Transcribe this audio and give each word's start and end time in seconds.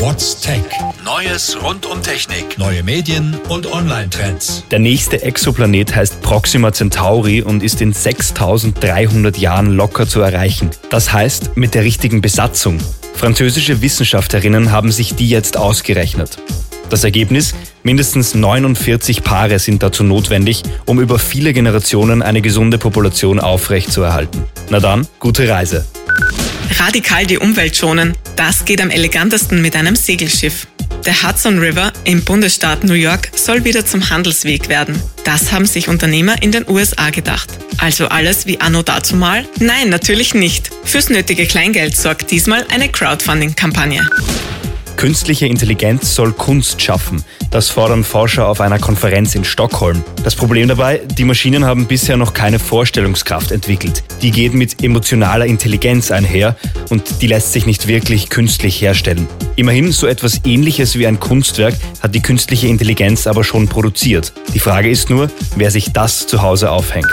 What's 0.00 0.40
Tech? 0.40 0.62
Neues 1.04 1.58
rund 1.62 1.84
um 1.84 2.02
Technik, 2.02 2.56
neue 2.56 2.82
Medien 2.82 3.38
und 3.50 3.70
Online-Trends. 3.70 4.64
Der 4.70 4.78
nächste 4.78 5.20
Exoplanet 5.20 5.94
heißt 5.94 6.22
Proxima 6.22 6.72
Centauri 6.72 7.42
und 7.42 7.62
ist 7.62 7.82
in 7.82 7.92
6300 7.92 9.36
Jahren 9.36 9.66
locker 9.66 10.08
zu 10.08 10.22
erreichen. 10.22 10.70
Das 10.88 11.12
heißt, 11.12 11.58
mit 11.58 11.74
der 11.74 11.84
richtigen 11.84 12.22
Besatzung. 12.22 12.78
Französische 13.12 13.82
Wissenschaftlerinnen 13.82 14.72
haben 14.72 14.90
sich 14.90 15.16
die 15.16 15.28
jetzt 15.28 15.58
ausgerechnet. 15.58 16.38
Das 16.88 17.04
Ergebnis? 17.04 17.54
Mindestens 17.82 18.34
49 18.34 19.22
Paare 19.22 19.58
sind 19.58 19.82
dazu 19.82 20.02
notwendig, 20.02 20.62
um 20.86 20.98
über 20.98 21.18
viele 21.18 21.52
Generationen 21.52 22.22
eine 22.22 22.40
gesunde 22.40 22.78
Population 22.78 23.38
aufrechtzuerhalten. 23.38 24.44
Na 24.70 24.80
dann, 24.80 25.06
gute 25.18 25.46
Reise. 25.46 25.84
Radikal 26.78 27.26
die 27.26 27.38
Umwelt 27.38 27.76
schonen, 27.76 28.14
das 28.36 28.64
geht 28.64 28.80
am 28.80 28.90
elegantesten 28.90 29.60
mit 29.60 29.76
einem 29.76 29.96
Segelschiff. 29.96 30.66
Der 31.04 31.22
Hudson 31.22 31.58
River 31.58 31.92
im 32.04 32.22
Bundesstaat 32.24 32.84
New 32.84 32.94
York 32.94 33.30
soll 33.34 33.64
wieder 33.64 33.84
zum 33.86 34.10
Handelsweg 34.10 34.68
werden. 34.68 35.00
Das 35.24 35.50
haben 35.52 35.66
sich 35.66 35.88
Unternehmer 35.88 36.42
in 36.42 36.52
den 36.52 36.68
USA 36.68 37.10
gedacht. 37.10 37.48
Also 37.78 38.08
alles 38.08 38.46
wie 38.46 38.60
anno 38.60 38.82
dazumal? 38.82 39.46
Nein, 39.58 39.88
natürlich 39.88 40.34
nicht. 40.34 40.70
Fürs 40.84 41.08
nötige 41.08 41.46
Kleingeld 41.46 41.96
sorgt 41.96 42.30
diesmal 42.30 42.66
eine 42.70 42.90
Crowdfunding-Kampagne. 42.90 44.08
Künstliche 45.00 45.46
Intelligenz 45.46 46.14
soll 46.14 46.32
Kunst 46.32 46.82
schaffen. 46.82 47.24
Das 47.50 47.70
fordern 47.70 48.04
Forscher 48.04 48.46
auf 48.46 48.60
einer 48.60 48.78
Konferenz 48.78 49.34
in 49.34 49.44
Stockholm. 49.44 50.04
Das 50.24 50.36
Problem 50.36 50.68
dabei, 50.68 51.00
die 51.16 51.24
Maschinen 51.24 51.64
haben 51.64 51.86
bisher 51.86 52.18
noch 52.18 52.34
keine 52.34 52.58
Vorstellungskraft 52.58 53.50
entwickelt. 53.50 54.04
Die 54.20 54.30
geht 54.30 54.52
mit 54.52 54.84
emotionaler 54.84 55.46
Intelligenz 55.46 56.10
einher 56.10 56.54
und 56.90 57.22
die 57.22 57.28
lässt 57.28 57.54
sich 57.54 57.64
nicht 57.64 57.86
wirklich 57.86 58.28
künstlich 58.28 58.82
herstellen. 58.82 59.26
Immerhin 59.56 59.90
so 59.90 60.06
etwas 60.06 60.42
ähnliches 60.44 60.98
wie 60.98 61.06
ein 61.06 61.18
Kunstwerk 61.18 61.76
hat 62.02 62.14
die 62.14 62.20
künstliche 62.20 62.66
Intelligenz 62.66 63.26
aber 63.26 63.42
schon 63.42 63.68
produziert. 63.68 64.34
Die 64.52 64.60
Frage 64.60 64.90
ist 64.90 65.08
nur, 65.08 65.30
wer 65.56 65.70
sich 65.70 65.94
das 65.94 66.26
zu 66.26 66.42
Hause 66.42 66.70
aufhängt. 66.70 67.08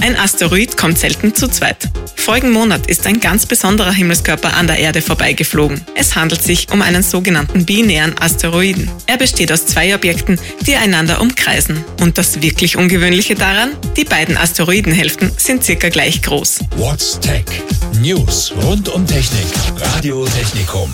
Ein 0.00 0.16
Asteroid 0.16 0.76
kommt 0.76 0.98
selten 0.98 1.34
zu 1.34 1.48
zweit. 1.48 1.88
Vorigen 2.14 2.50
Monat 2.50 2.86
ist 2.86 3.06
ein 3.06 3.20
ganz 3.20 3.46
besonderer 3.46 3.92
Himmelskörper 3.92 4.54
an 4.54 4.66
der 4.66 4.78
Erde 4.78 5.02
vorbeigeflogen. 5.02 5.80
Es 5.94 6.14
handelt 6.14 6.42
sich 6.42 6.70
um 6.70 6.82
einen 6.82 7.02
sogenannten 7.02 7.64
binären 7.64 8.16
Asteroiden. 8.18 8.90
Er 9.06 9.16
besteht 9.16 9.50
aus 9.50 9.66
zwei 9.66 9.94
Objekten, 9.94 10.38
die 10.60 10.76
einander 10.76 11.20
umkreisen. 11.20 11.84
Und 12.00 12.18
das 12.18 12.42
wirklich 12.42 12.76
Ungewöhnliche 12.76 13.34
daran? 13.34 13.70
Die 13.96 14.04
beiden 14.04 14.36
Asteroidenhälften 14.36 15.32
sind 15.36 15.64
circa 15.64 15.88
gleich 15.88 16.22
groß. 16.22 16.60
What's 16.76 17.18
Tech? 17.20 17.44
News 18.00 18.52
rund 18.62 18.88
um 18.90 19.06
Technik. 19.06 19.46
Radio 19.80 20.26
Technikum. 20.26 20.92